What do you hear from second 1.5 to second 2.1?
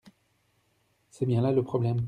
le problème.